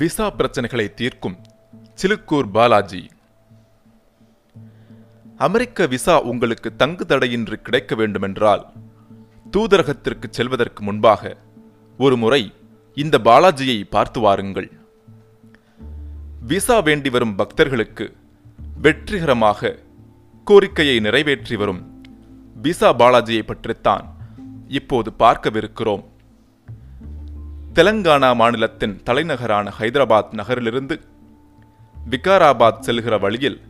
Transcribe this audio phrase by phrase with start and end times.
[0.00, 1.36] Visa பிரச்சனைகளை தீர்க்கும்.
[2.00, 3.10] சிலுக்கூர் பாலாஜி.
[5.36, 8.62] அமெரிக்க visa உங்களுக்கு தங்கு தடையின்றி கிடைக்க வேண்டுமென்றால்
[9.52, 11.36] தூதரகத்திற்கு செல்வதற்கு முன்பாக
[11.98, 12.52] ஒரு முறை
[12.94, 14.70] இந்த பாலாஜியை பார்த்து வாருங்கள்.
[16.40, 18.06] விசா வேண்டி வரும் பக்தர்களுக்கு
[18.80, 19.76] வெற்றிகரமாக
[20.44, 21.82] கோரிக்கையை நிறைவேற்றி வரும்.
[22.54, 24.06] விசா பாலாஜியை பற்றித்தான்
[24.68, 26.04] இப்போது பார்க்கவிருக்கிறோம்.
[27.78, 31.00] தெலங்கானா மாநிலத்தின் தலைநகரான ஹைதராபாத் நகரிலிருந்து
[32.10, 33.60] விகாராபாத் செல்கிற வழியில்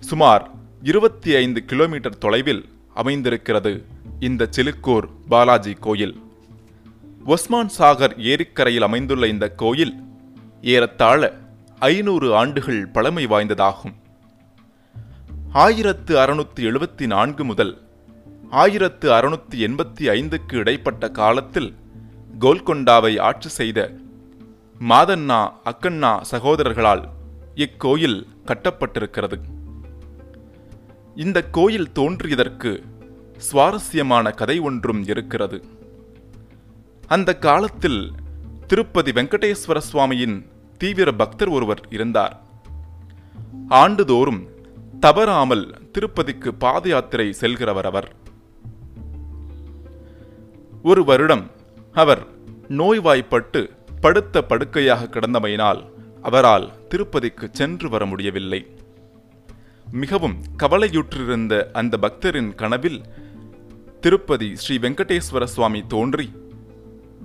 [0.00, 0.50] சுமார்
[0.82, 3.84] இருபத்தி ஐந்து கிலோமீட்டர் தொலைவில் அமைந்திருக்கிறது
[4.20, 6.20] இந்த சிலுக்கூர் பாலாஜி கோயில்.
[7.26, 9.94] ஒஸ்மான் சாகர் ஏரிக்கரையில் அமைந்துள்ள இந்த கோயில்
[10.62, 11.32] ஏறத்தாழ
[11.78, 13.94] ஐநூறு ஆண்டுகள் பழமை வாய்ந்ததாகும்.
[15.52, 17.82] ஆயிரத்து அறுநூத்தி எழுபத்தி நான்கு முதல்
[18.50, 21.74] ஆயிரத்து அறுநூத்தி எண்பத்தி ஐந்துக்கு இடைப்பட்ட காலத்தில்
[22.38, 23.94] கோல்கொண்டாவை ஆட்சி செய்த
[24.88, 27.08] மாதண்ணா அக்கண்ணா சகோதரர்களால்
[27.54, 29.40] இக்கோயில் கட்டப்பட்டிருக்கிறது.
[31.16, 32.82] இந்த கோயில் தோன்றியதற்கு
[33.36, 35.64] சுவாரஸ்யமான கதை ஒன்றும் இருக்கிறது.
[37.06, 38.12] அந்த காலத்தில்
[38.66, 40.46] திருப்பதி வெங்கடேஸ்வர சுவாமியின்
[40.78, 42.40] தீவிர பக்தர் ஒருவர் இருந்தார்.
[43.68, 44.48] ஆண்டுதோறும்
[45.00, 48.14] தவறாமல் திருப்பதிக்கு பாத யாத்திரை செல்கிறவர் அவர்.
[50.82, 51.50] ஒரு வருடம்
[51.92, 52.26] அவர்
[52.68, 55.80] நோய்வாய்ப்பட்டு படுத்த படுக்கையாக கிடந்தமையினால்
[56.22, 58.66] அவரால் திருப்பதிக்கு சென்று வர முடியவில்லை.
[59.92, 63.00] மிகவும் கவலையுற்றிருந்த அந்த பக்தரின் கனவில்
[64.00, 66.32] திருப்பதி ஸ்ரீ வெங்கடேஸ்வர சுவாமி தோன்றி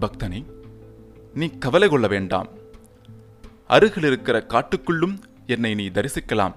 [0.00, 0.44] பக்தனே
[1.34, 2.48] நீ கவலை கொள்ள வேண்டாம்.
[3.66, 6.54] அருகில் இருக்கிற காட்டுக்குள்ளும் என்னை நீ தரிசிக்கலாம்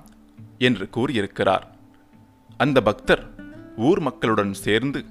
[0.58, 1.76] என்று கூறியிருக்கிறார்.
[2.58, 3.34] அந்த பக்தர்
[3.78, 5.06] ஊர் மக்களுடன் சேர்ந்து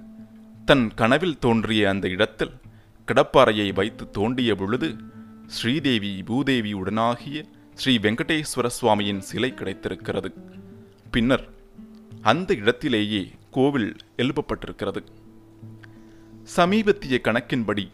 [0.64, 2.52] தன் கனவில் தோன்றிய அந்த இடத்தில்
[3.06, 4.96] கடப்பாறையை வைத்து தோண்டிய பொழுது
[5.46, 10.34] ஸ்ரீதேவி பூதேவி உடனாகிய ஸ்ரீ வெங்கடேஸ்வர சுவாமியின் சிலை கிடைத்திருக்கிறது.
[11.10, 11.48] பின்னர்
[12.22, 15.04] அந்த இடத்திலேயே கோவில் எழுப்பப்பட்டிருக்கிறது.
[16.42, 17.88] சமீபத்திய கணக்கின்படி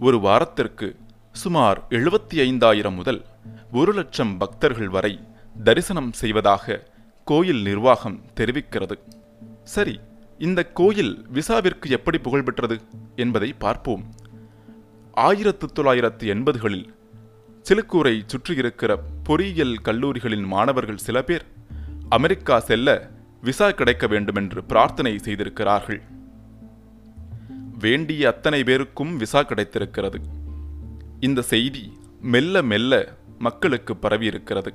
[0.00, 0.96] ஒரு வாரத்திற்கு
[1.32, 3.24] சுமார் எழுபத்தி ஐந்தாயிரம் முதல்
[3.72, 5.20] ஒரு லட்சம் பக்தர்கள் வரை
[5.64, 6.86] தரிசனம் செய்வதாக
[7.24, 8.98] கோயில் நிர்வாகம் தெரிவிக்கிறது.
[9.64, 10.00] சரி
[10.38, 12.80] இந்த கோயில் விசாவிற்கு எப்படி புகழ்பெற்றது
[13.16, 14.04] என்பதை பார்ப்போம்.
[15.16, 16.88] ஆயிரத்து தொள்ளாயிரத்து எண்பதுகளில்
[17.68, 21.44] சிலுக்கூரை சுற்றியிருக்கிற பொறியியல் கல்லூரிகளின் மாணவர்கள் சில பேர்
[22.08, 23.10] அமெரிக்கா செல்ல
[23.40, 26.02] விசா கிடைக்க வேண்டுமென்று பிரார்த்தனை செய்திருக்கிறார்கள்.
[27.78, 30.20] வேண்டிய அத்தனை பேருக்கும் விசா கிடைத்திருக்கிறது.
[31.20, 34.74] இந்த செய்தி மெல்ல மெல்ல மக்களுக்கு பரவியிருக்கிறது.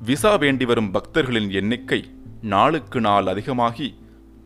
[0.00, 2.00] விசா வேண்டி வரும் பக்தர்களின் எண்ணிக்கை
[2.42, 3.94] நாளுக்கு நாள் அதிகமாகி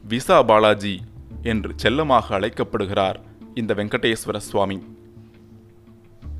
[0.04, 1.00] விசா பாலாஜி
[1.42, 3.20] என்று செல்லமாக அழைக்கப்படுகிறார்
[3.54, 4.82] இந்த வெங்கடேஸ்வர சுவாமி.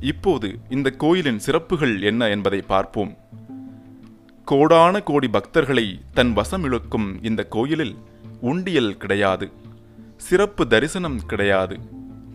[0.03, 3.17] இப்போது இந்த கோயிலின் சிறப்புகள் என்ன என்பதை பார்ப்போம்.
[4.45, 7.97] கோடான கோடி பக்தர்களை தன் வசம் இழுக்கும் இந்த கோயிலில்
[8.41, 9.51] உண்டியல் கிடையாது
[10.17, 11.79] சிறப்பு தரிசனம் கிடையாது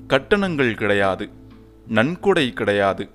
[0.08, 1.30] கட்டணங்கள் கிடையாது
[1.88, 3.10] நன்கொடை கிடையாது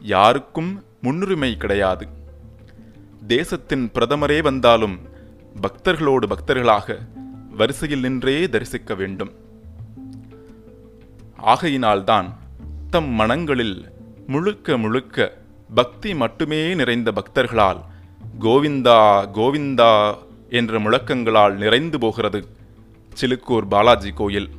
[0.00, 2.08] யாருக்கும் முன்னுரிமை கிடையாது.
[3.26, 5.00] தேசத்தின் பிரதமரே வந்தாலும்
[5.62, 6.98] பக்தர்களோடு பக்தர்களாக
[7.56, 9.32] வரிசையில் நின்றே தரிசிக்க வேண்டும்.
[11.36, 12.28] ஆகையினால்தான்
[12.92, 13.88] தம் மனங்களில்
[14.26, 15.16] முழுக்க முழுக்க
[15.74, 17.80] பக்தி மட்டுமே நிறைந்த பக்தர்களால்
[18.40, 18.96] கோவிந்தா
[19.34, 20.16] கோவிந்தா
[20.50, 22.48] என்ற முழக்கங்களால் நிறைந்து போகிறது
[23.20, 24.50] சிலுக்கூர் பாலாஜி கோயில்.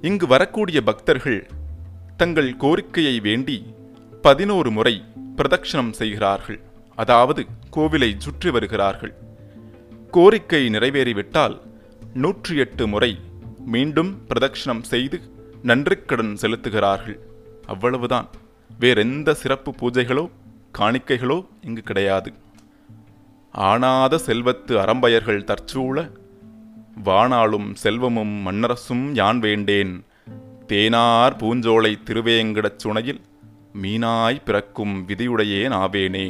[0.00, 1.46] இங்கு வரக்கூடிய பக்தர்கள்
[2.16, 3.66] தங்கள் கோரிக்கையை வேண்டி
[4.22, 5.04] பதினோரு முறை
[5.36, 6.60] பிரதட்சணம் செய்கிறார்கள்.
[6.96, 7.46] அதாவது
[7.76, 9.14] கோவிலை சுற்றி வருகிறார்கள்.
[10.10, 11.60] கோரிக்கை நிறைவேறிவிட்டால்
[12.14, 13.18] நூற்றி எட்டு முறை
[13.66, 15.36] மீண்டும் பிரதட்சணம் செய்து
[15.68, 17.18] நன்றிக்கடன் செலுத்துகிறார்கள்.
[17.66, 18.28] அவ்வளவுதான்.
[18.78, 20.30] வேறெந்த சிறப்பு பூஜைகளோ
[20.78, 22.32] காணிக்கைகளோ இங்கு கிடையாது.
[23.52, 26.10] ஆனாத செல்வத்து அறம்பயர்கள் தற்சூழ
[27.04, 30.04] வானாளும் செல்வமும் மன்னரசும் யான் வேண்டேன்.
[30.68, 33.20] தேனார் பூஞ்சோலை திருவேங்கடச் சுனையில்
[33.82, 36.26] மீனாய் பிறக்கும் விதியுடையேன் ஆவேனே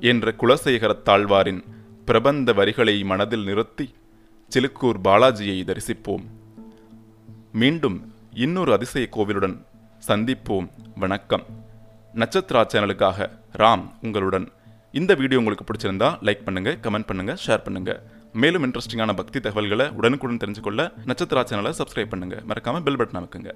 [0.00, 1.62] என்ற குலசேகரத்தாழ்வாரின்
[2.04, 3.94] பிரபந்த வரிகளை மனதில் நிறுத்தி
[4.54, 6.24] சிலுக்கூர் பாலாஜியை தரிசிப்போம்.
[7.52, 9.54] மீண்டும் இன்னொரு அதிசய கோவிலுடன்
[10.06, 10.66] சந்திப்போம்.
[11.02, 11.44] வணக்கம்.
[12.20, 13.28] நட்சத்திரா சேனலுக்காக
[13.60, 14.46] ராம் உங்களுடன்.
[14.92, 17.92] இந்த வீடியோ உங்களுக்கு பிடிச்சிருந்தா லைக் பண்ணுங்க கமெண்ட் பண்ணுங்க ஷேர் பண்ணுங்க.
[18.42, 20.80] மேலும் இன்ட்ரெஸ்டிங்கான பக்தி தகவல்களை உடனுக்குடன் தெரிஞ்சுக்கொள்ள
[21.10, 22.42] நட்சத்திரா சேனலை சப்ஸ்கிரைப் பண்ணுங்க.
[22.50, 23.52] மறக்காம பெல் பட்டன் அமைக்குங்க.